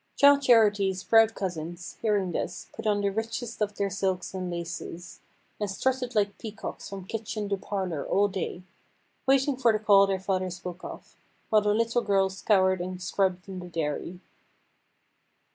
Childe 0.15 0.41
Charity's 0.41 1.03
proud 1.03 1.35
cousins, 1.35 1.97
hearing 2.01 2.31
this, 2.31 2.69
put 2.73 2.87
on 2.87 3.01
the 3.01 3.11
richest 3.11 3.61
of 3.61 3.75
their 3.75 3.91
silks 3.91 4.33
and 4.33 4.49
laces, 4.49 5.19
and 5.59 5.69
strutted 5.69 6.15
like 6.15 6.39
peacocks 6.39 6.89
from 6.89 7.05
kitchen 7.05 7.47
to 7.49 7.57
parlour 7.57 8.03
all 8.07 8.27
day, 8.27 8.63
waiting 9.27 9.55
for 9.55 9.71
the 9.71 9.77
call 9.77 10.07
their 10.07 10.19
father 10.19 10.49
spoke 10.49 10.83
of, 10.83 11.15
while 11.51 11.61
the 11.61 11.75
little 11.75 12.01
girl 12.01 12.31
scoured 12.31 12.81
and 12.81 12.99
scrubbed 12.99 13.47
in 13.47 13.59
the 13.59 13.69
dairy. 13.69 14.19